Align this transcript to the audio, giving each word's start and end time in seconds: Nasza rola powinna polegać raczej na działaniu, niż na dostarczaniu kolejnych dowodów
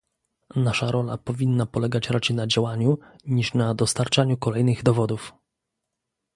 Nasza 0.55 0.91
rola 0.91 1.17
powinna 1.17 1.65
polegać 1.65 2.09
raczej 2.09 2.35
na 2.35 2.47
działaniu, 2.47 2.97
niż 3.27 3.53
na 3.53 3.75
dostarczaniu 3.75 4.37
kolejnych 4.37 4.83
dowodów 4.83 5.33